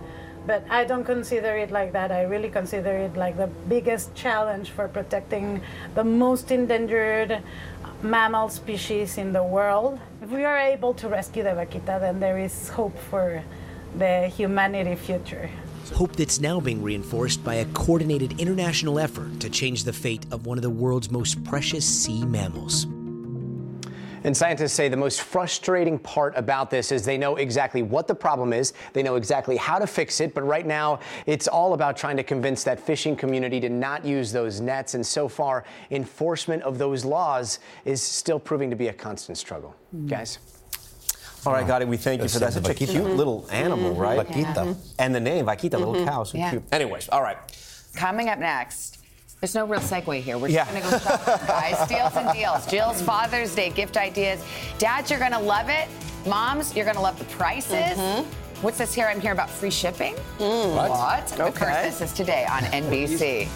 [0.48, 2.12] but I don't consider it like that.
[2.12, 5.62] I really consider it like the biggest challenge for protecting
[5.94, 7.44] the most endangered
[8.02, 10.00] mammal species in the world.
[10.24, 13.44] If we are able to rescue the vaquita, then there is hope for
[13.98, 15.50] the humanity future.
[15.94, 20.48] Hope that's now being reinforced by a coordinated international effort to change the fate of
[20.48, 22.88] one of the world's most precious sea mammals.
[24.24, 28.16] And scientists say the most frustrating part about this is they know exactly what the
[28.16, 31.98] problem is, they know exactly how to fix it, but right now it's all about
[31.98, 34.94] trying to convince that fishing community to not use those nets.
[34.94, 39.76] And so far, enforcement of those laws is still proving to be a constant struggle.
[39.96, 40.08] Mm.
[40.08, 40.40] Guys?
[41.46, 42.54] All right, Gadi, we thank you for that.
[42.54, 44.28] Such a cute little animal, right?
[44.28, 44.76] Vaquita.
[45.00, 46.52] And the name, Vaquita, little cow, so Yeah.
[46.52, 46.64] cute.
[46.72, 47.38] Anyways, all right.
[47.96, 49.01] Coming up next.
[49.41, 50.38] There's no real segue here.
[50.38, 50.65] We're Yeah.
[50.65, 51.80] just going to go shopping, guys.
[51.86, 52.67] Steals and deals.
[52.67, 54.39] Jill's Father's Day gift ideas.
[54.77, 55.88] Dads, you're going to love it.
[56.27, 57.97] Moms, you're going to love the prices.
[58.62, 59.08] What's this here?
[59.08, 60.13] I'm hearing about free shipping.
[60.38, 60.91] What?
[60.91, 61.34] What?
[61.36, 61.82] But first, Okay.
[61.89, 63.47] this is today on NBC.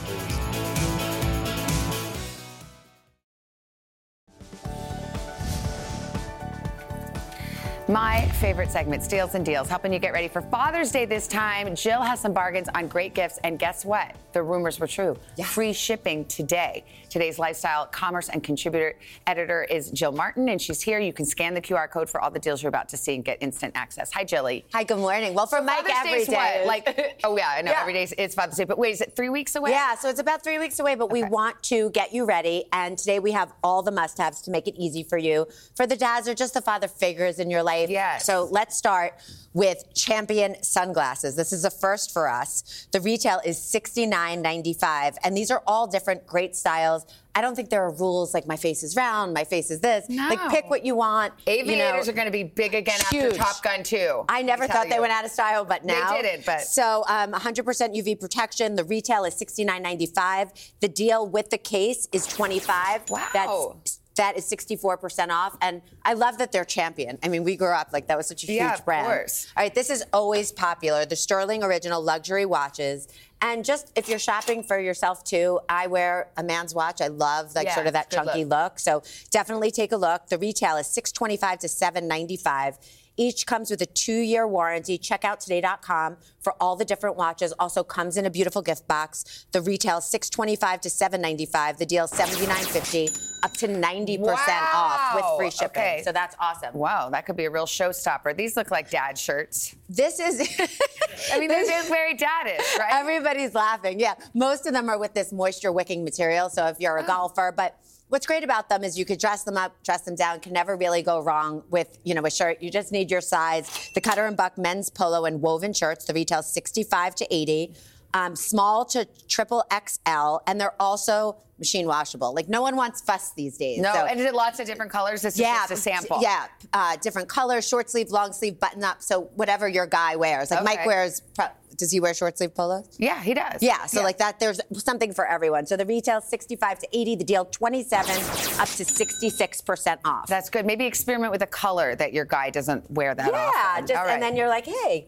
[7.87, 11.75] My favorite segment, Steals and Deals, helping you get ready for Father's Day this time.
[11.75, 14.15] Jill has some bargains on great gifts, and guess what?
[14.33, 15.15] The rumors were true.
[15.45, 16.83] Free shipping today.
[17.11, 18.95] Today's lifestyle, commerce, and contributor
[19.27, 20.99] editor is Jill Martin, and she's here.
[20.99, 23.23] You can scan the QR code for all the deals you're about to see and
[23.23, 24.11] get instant access.
[24.13, 24.65] Hi, Jilly.
[24.73, 25.35] Hi, good morning.
[25.35, 26.65] Well, for Mike, Father's every day what?
[26.67, 27.81] Like, oh yeah, I know Yeah.
[27.81, 29.69] every day is- it's Father's Day, but wait, is it three weeks away?
[29.69, 32.65] Yeah, so it's about three weeks away, but we want to get you ready.
[32.73, 35.45] And today we have all the must haves to make it easy for you,
[35.75, 37.74] for the dads or just the father figures in your life.
[37.87, 38.25] Yes.
[38.25, 39.13] So let's start
[39.53, 41.35] with Champion sunglasses.
[41.35, 42.87] This is a first for us.
[42.91, 47.05] The retail is $69.95, and these are all different great styles.
[47.33, 50.05] I don't think there are rules like my face is round, my face is this.
[50.09, 51.33] Like pick what you want.
[51.47, 53.35] Aviators are going to be big again after Huge.
[53.35, 54.25] Top Gun 2.
[54.29, 55.01] I never thought they you.
[55.01, 58.75] went out of style, but now They now didn't, but- so um, 100% UV protection.
[58.75, 60.51] The retail is $69.95.
[60.79, 63.09] The deal with the case is 25.
[63.09, 63.27] Wow.
[63.33, 65.57] That's that is 64% off.
[65.61, 67.19] And I love that they're champion.
[67.23, 69.05] I mean, we grew up like that was such a huge Yeah, of brand.
[69.07, 69.47] course.
[69.55, 71.05] All right, this is always popular.
[71.05, 73.07] The Sterling Original luxury watches.
[73.41, 77.01] And just if you're shopping for yourself too, I wear a man's watch.
[77.01, 78.79] I love like Yeah, sort of that it's a good chunky look.
[78.79, 80.27] So definitely take a look.
[80.27, 82.77] The retail is 625 to 795.
[83.17, 84.97] Each comes with a two-year warranty.
[84.97, 87.53] Check out today.com for all the different watches.
[87.59, 89.45] Also comes in a beautiful gift box.
[89.51, 91.77] The retail 625 to 795.
[91.77, 94.25] The deal 79.50 up to 90%
[94.73, 95.81] off with free shipping.
[95.81, 96.01] Okay.
[96.03, 96.73] So that's awesome.
[96.73, 98.35] Wow, that could be a real showstopper.
[98.35, 99.75] These look like dad shirts.
[99.87, 100.41] This is.
[101.31, 102.91] I mean, they look very daddish, right?
[102.91, 103.99] Everybody's laughing.
[103.99, 106.49] Yeah, most of them are with this moisture wicking material.
[106.49, 107.07] So if you're a oh.
[107.07, 107.77] golfer, but
[108.09, 110.39] what's great about them is you could dress them up, dress them down.
[110.39, 112.61] Can never really go wrong with you know a shirt.
[112.61, 113.91] You just need your size.
[113.93, 116.05] The Cutter and Buck men's polo and woven shirts.
[116.05, 117.73] The retail 65 to 80.
[118.15, 122.33] Um, small to triple XL, and they're also machine washable.
[122.33, 123.79] Like no one wants fuss these days.
[123.79, 125.21] No, So- and is it lots of different colors?
[125.21, 126.19] This is just a sample.
[126.21, 129.01] yeah, uh, different colors, short sleeve, long sleeve, button up.
[129.01, 130.49] So whatever your guy wears.
[130.51, 131.21] Like Mike wears.
[131.35, 131.47] pro-
[131.77, 132.87] Does he wear short sleeve polos?
[132.99, 133.61] Yeah, he does.
[133.61, 134.05] Yeah, so Yeah.
[134.05, 135.65] like that, there's something for everyone.
[135.65, 138.15] So the retail 65 to 80, the deal 27
[138.59, 140.27] up to 66% off.
[140.27, 140.65] That's good.
[140.65, 143.87] Maybe experiment with a color that your guy doesn't wear that yeah, often.
[143.87, 144.13] just, All right.
[144.13, 145.07] and then you're like, hey.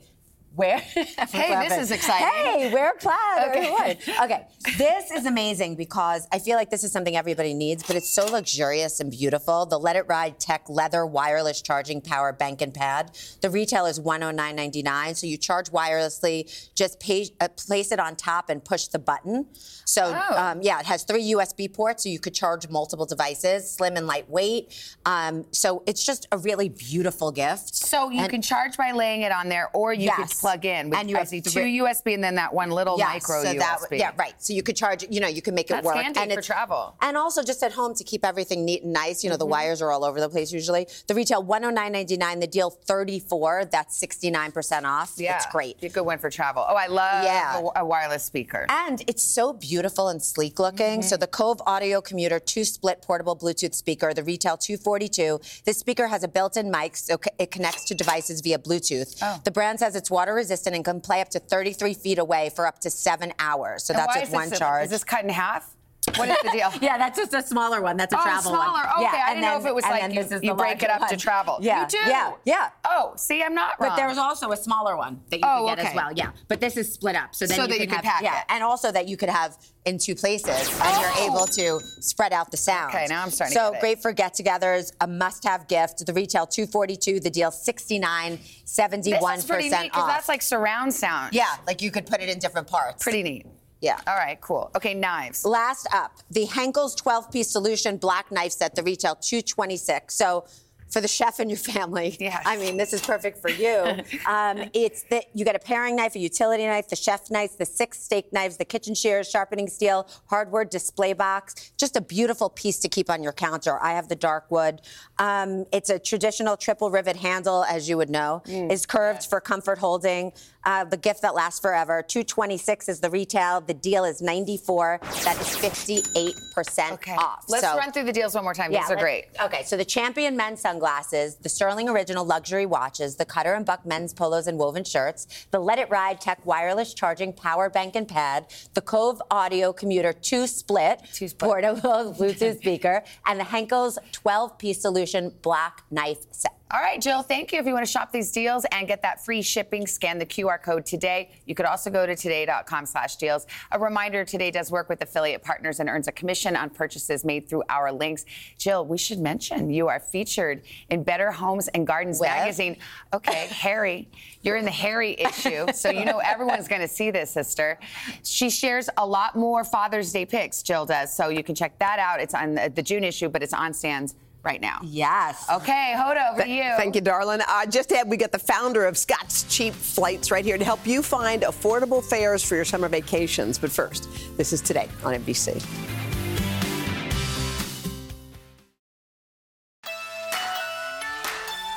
[0.58, 0.80] Wear.
[1.30, 2.28] Hey, this is exciting.
[2.28, 3.50] Hey, wear plaid.
[3.50, 3.72] Okay.
[3.74, 4.24] Okay.
[4.24, 8.10] okay, this is amazing because I feel like this is something everybody needs, but it's
[8.10, 9.66] so luxurious and beautiful.
[9.66, 13.12] The Let It Ride Tech Leather Wireless Charging Power Bank and Pad.
[13.42, 16.70] The retail is $109.99, so you charge wirelessly.
[16.76, 19.46] Just pay, uh, place it on top and push the button.
[19.86, 20.38] So Oh.
[20.38, 23.70] um, yeah, it has three USB ports, so you could charge multiple devices.
[23.72, 24.74] Slim and lightweight.
[25.06, 27.76] Um, so it's just a really beautiful gift.
[27.76, 30.16] So you And- can charge by laying it on there, or you Yes.
[30.18, 30.94] could plug in.
[30.96, 33.44] And you I have see two three- USB and then that one little Yes, micro
[33.44, 33.60] so USB.
[33.60, 34.34] that would- yeah, right.
[34.40, 35.12] So you could charge it.
[35.12, 35.96] You know, you can make it That's work.
[35.98, 36.96] handy and for travel.
[37.02, 39.24] And also just at home to keep everything neat and nice.
[39.24, 39.50] You know, the Mhm.
[39.58, 40.88] wires are all over the place usually.
[41.08, 42.40] The retail 109.99.
[42.40, 43.66] The deal 34.
[43.66, 45.14] That's 69 percent off.
[45.18, 45.78] Yeah, it's great.
[45.84, 46.66] A good one for travel.
[46.68, 47.62] Oh, I love Yeah.
[47.76, 48.66] a, a wireless speaker.
[48.70, 51.02] And it's so beautiful and sleek looking.
[51.02, 55.40] So the Cove Audio Commuter two split portable Bluetooth speaker, the retail 242.
[55.66, 59.18] This speaker has a built-in mic, so it connects to devices via Bluetooth.
[59.22, 59.40] Oh.
[59.44, 62.66] The brand says it's water resistant and can play up to 33 feet away for
[62.66, 63.84] up to seven hours.
[63.84, 64.86] So And that's with one this charge.
[64.86, 65.77] Is this cut in half?
[66.16, 66.72] What is the deal?
[66.82, 67.98] yeah, that's just a smaller one.
[67.98, 68.84] That's a oh, travel smaller.
[68.88, 68.94] one.
[68.94, 70.90] Okay, Yeah, I didn't know if it was like you, this is you break it
[70.90, 71.58] up to travel.
[71.62, 71.98] Yeah, you do.
[72.10, 72.70] yeah, yeah.
[72.86, 73.92] Oh, see, I'm not wrong.
[73.92, 75.88] But there's also a smaller one that you Oh, can get okay.
[75.90, 76.12] as well.
[76.14, 78.22] Yeah, but this is split up, so then So you that you can have, pack
[78.24, 78.46] yeah, it.
[78.50, 80.50] and also that you could have in two places,
[80.82, 81.32] and you're oh!
[81.32, 82.94] able to spread out the sound.
[82.94, 86.06] Okay, now I'm starting to So great for get-togethers, a must-have gift.
[86.06, 90.08] The retail 242, the deal 69, 71 This is pretty neat off.
[90.08, 91.34] that's like surround sound.
[91.34, 93.04] yeah, like you could put it in different parts.
[93.04, 93.46] Pretty neat.
[93.82, 94.00] Yeah.
[94.08, 94.72] All right, cool.
[94.76, 95.46] Okay, knives.
[95.46, 100.16] Last up, the Henckels 12 piece solution black knife set, the retail 226.
[100.16, 100.46] So
[100.90, 102.42] for the chef in your family, Yes.
[102.46, 103.76] I mean, this is perfect for you.
[104.28, 107.66] um, it's that you get a paring knife, a utility knife, the chef knives, the
[107.66, 111.74] six steak knives, the kitchen shears, sharpening steel, hardwood display box.
[111.78, 113.78] Just a beautiful piece to keep on your counter.
[113.84, 114.82] I have the dark wood.
[115.20, 119.78] Um, it's a traditional triple rivet handle, as you would know, is curved for comfort
[119.80, 120.32] holding.
[120.68, 122.04] Uh, the gift that lasts forever.
[122.04, 123.62] 226 is the retail.
[123.62, 125.00] The deal is 94.
[125.24, 127.46] That is 58% off.
[127.48, 128.74] Let's So- run through the deals one more time.
[128.74, 129.28] These are great.
[129.42, 133.86] Okay, so the Champion men's sunglasses, the Sterling Original luxury watches, the Cutter and Buck
[133.86, 138.06] men's polos and woven shirts, the Let It Ride Tech wireless charging power bank and
[138.06, 141.00] pad, the Cove Audio Commuter 2 split,
[141.38, 146.52] portable Bluetooth speaker, and the Henckels 12 piece solution black knife set.
[146.70, 147.60] All right, Jill, thank you.
[147.60, 150.62] If you want to shop these deals and get that free shipping, scan the QR
[150.62, 151.32] code today.
[151.46, 153.48] You could also go to today.com slash deals.
[153.72, 157.48] A reminder, Today does work with affiliate partners and earns a commission on purchases made
[157.48, 158.26] through our links.
[158.58, 162.28] Jill, we should mention you are featured in Better Homes and Gardens With?
[162.28, 162.76] magazine.
[163.14, 164.10] Okay, Harry,
[164.42, 167.80] you're in the Harry issue, so you know everyone's going to see this, sister.
[168.24, 171.98] She shares a lot more Father's Day pics, Jill does, so you can check that
[171.98, 172.20] out.
[172.20, 174.16] It's on the June issue, but it's on stands
[174.48, 174.80] right now.
[174.82, 175.46] Yes.
[175.52, 176.74] Okay, Hoda, over to you.
[176.78, 177.42] Thank you, darling.
[177.48, 180.88] Uh, just ahead, we got the founder of Scott's Cheap Flights right here to help
[180.88, 183.60] you find affordable fares for your summer vacations.
[183.60, 186.07] But first, this is today on NBC.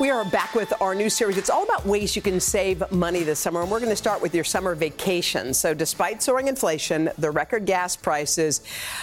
[0.01, 1.36] We are back with our new series.
[1.36, 4.22] It's all about ways you can save money this summer, and we're going to start
[4.22, 5.53] with your summer vacation.
[5.53, 8.62] So, despite soaring inflation, the record gas prices,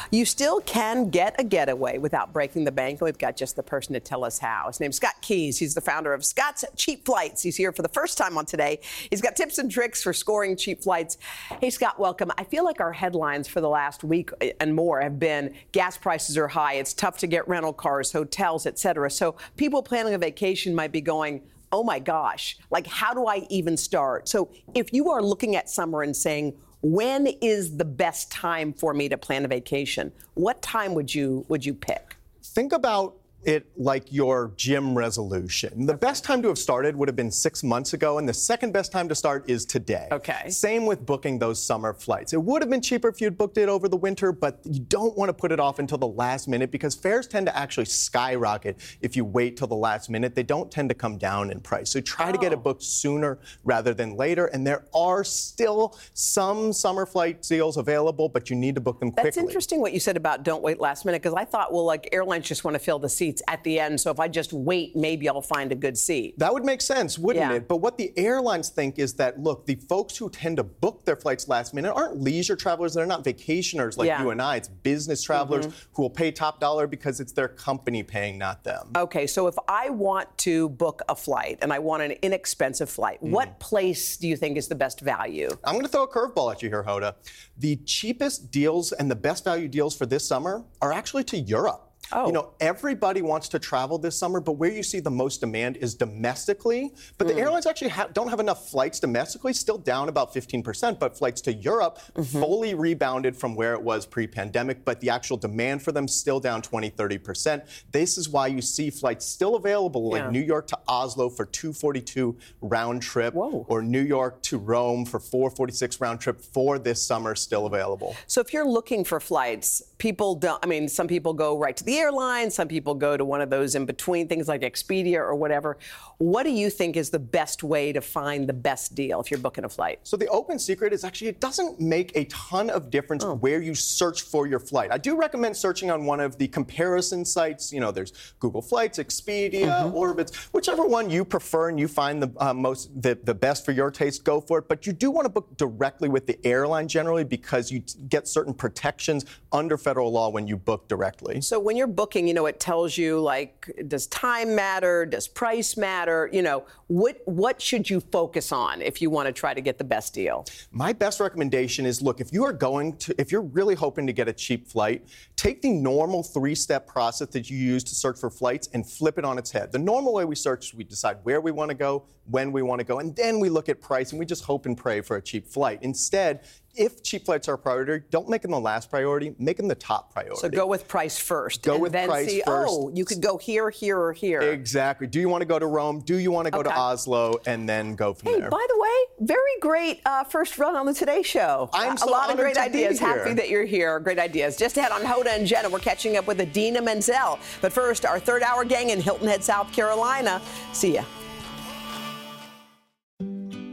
[0.10, 3.00] you still can get a getaway without breaking the bank.
[3.00, 4.64] And we've got just the person to tell us how.
[4.66, 5.60] His name's Scott Keyes.
[5.60, 7.44] He's the founder of Scott's Cheap Flights.
[7.44, 8.80] He's here for the first time on today.
[9.12, 11.20] He's got tips and tricks for scoring cheap flights.
[11.62, 12.32] Hey, Scott, welcome.
[12.40, 15.96] I feel like our headlines for the last week eh, and more have been gas
[15.96, 16.74] prices are high.
[16.74, 19.12] It's tough to get rental cars, hotels, etc.
[19.12, 23.46] So, people planning a vacation might be going, oh my gosh, like how do I
[23.50, 24.30] even start?
[24.30, 28.94] So if you are looking at summer and saying, when is the best time for
[28.94, 30.12] me to plan a vacation?
[30.36, 32.16] What time would you would you pick?
[32.44, 33.16] Think about
[33.48, 35.86] it like your gym resolution.
[35.86, 38.74] The best time to have started would have been six months ago, and the second
[38.74, 40.10] best time to start is today.
[40.12, 40.50] Okay.
[40.50, 42.34] Same with booking those summer flights.
[42.34, 45.18] It would have been cheaper if you'd booked it over the winter, but you don't
[45.18, 48.82] want to put it off until the last minute because fares tend to actually skyrocket
[49.00, 50.36] if you wait till the last minute.
[50.36, 51.90] They don't tend to come down in price.
[51.90, 52.64] So try to get it oh.
[52.64, 54.48] booked sooner rather than later.
[54.48, 59.12] And there are still some summer flight deals available, but you need to book them
[59.12, 59.30] quickly.
[59.30, 62.10] That's interesting what you said about don't wait last minute because I thought, well, like
[62.12, 64.00] airlines just want to fill the seats at the end.
[64.00, 66.38] So if I just wait, maybe I'll find a good seat.
[66.40, 67.58] That would make sense, wouldn't Yeah.
[67.58, 67.68] it?
[67.68, 71.16] But what the airlines think is that, look, the folks who tend to book their
[71.16, 72.94] flights last minute aren't leisure travelers.
[72.94, 74.22] They're not vacationers like Yeah.
[74.24, 74.58] you and I.
[74.58, 75.74] It's business travelers Mhm.
[75.94, 78.92] who will pay top dollar because it's their company paying, not them.
[78.96, 83.24] Okay, so if I want to book a flight and I want an inexpensive flight,
[83.24, 83.32] Mm.
[83.32, 85.50] what place do you think is the best value?
[85.64, 87.16] I'm going to throw a curveball at you here, Hoda.
[87.58, 91.87] The cheapest deals and the best value deals for this summer are actually to Europe.
[92.12, 92.28] Oh.
[92.28, 95.78] You know, everybody wants to travel this summer, but where you see the most demand
[95.78, 96.94] is domestically.
[97.18, 97.40] But the Hmm.
[97.40, 101.54] airlines actually ha- don't have enough flights domestically, still down about 15%, but flights to
[101.54, 102.40] Europe Mm-hmm.
[102.42, 106.40] fully rebounded from where it was pre pandemic, but the actual demand for them still
[106.40, 107.64] down 20, 30%.
[107.92, 110.30] This is why you see flights still available, like Yeah.
[110.32, 116.00] New York to Oslo for 242 round trip, or New York to Rome for 446
[116.02, 118.16] round trip for this summer, still available.
[118.28, 121.84] So if you're looking for flights, people don't, I mean, some people go right to
[121.84, 125.36] the airline, some people go to one of those in between things like Expedia or
[125.36, 125.78] whatever.
[126.18, 129.40] What do you think is the best way to find the best deal if you're
[129.40, 130.00] booking a flight?
[130.04, 133.74] So the open secret is actually it doesn't make a ton of difference where you
[133.76, 134.92] search for your flight.
[134.92, 137.72] I do recommend searching on one of the comparison sites.
[137.74, 142.32] You know, there's Google Flights, Expedia, Orbitz, whichever one you prefer and you find the
[142.38, 144.68] uh, most the, the best for your taste, go for it.
[144.68, 148.28] But you do want to book directly with the airline generally because you t- get
[148.28, 151.40] certain protections under federal law when you book directly.
[151.40, 155.06] So when you're booking, you know, it tells you like, does time matter?
[155.06, 156.30] Does price matter?
[156.34, 159.78] You know, what what should you focus on if you want to try to get
[159.78, 160.46] the best deal?
[160.72, 164.14] My best recommendation is look, if you are going to, if you're really hoping to
[164.14, 168.20] get a cheap flight, take the normal three step process that you use to search
[168.20, 169.72] for flights and flip it on its head.
[169.72, 172.62] The normal way we search, is we decide where we want to go, when we
[172.62, 175.02] want to go, and then we look at price and we just hope and pray
[175.02, 175.80] for a cheap flight.
[175.82, 176.42] Instead,
[176.76, 179.76] if cheap flights are a priority, don't make them the last priority, make them the
[179.76, 180.38] top priority.
[180.40, 181.64] So go with price first.
[181.64, 182.72] Go and with then price see, first.
[182.72, 184.42] oh, you could go here, here, or here.
[184.42, 185.08] Exactly.
[185.08, 186.02] Do you want to go to Rome?
[186.02, 186.77] Do you want to go to Okay.
[186.78, 187.40] Oslo?
[187.46, 188.50] And then go from Hey, there.
[188.50, 191.70] by the way, very great uh, first run on the Today Show.
[191.74, 193.00] I'm so a lot of great ideas.
[193.00, 194.00] Happy that you're here.
[194.00, 194.56] Great ideas.
[194.58, 197.40] Just ahead on Hoda and Jenna, we're catching up with Idina Menzel.
[197.62, 200.42] But first, our third hour gang in Hilton Head, South Carolina.
[200.74, 201.04] See ya.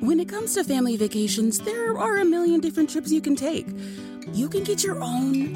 [0.01, 3.67] When it comes to family vacations, there are a million different trips you can take.
[4.33, 5.55] You can get your own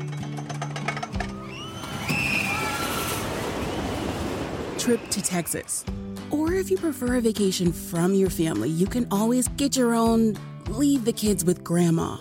[4.78, 5.84] trip to Texas.
[6.30, 10.36] Or if you prefer a vacation from your family, you can always get your own
[10.68, 12.16] leave the kids with grandma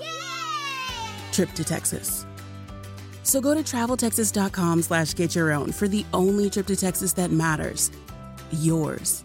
[1.31, 2.25] trip to Texas.
[3.23, 7.29] So go to traveltexas.com slash get your own for the only trip to Texas that
[7.29, 7.91] matters.
[8.51, 9.23] Yours.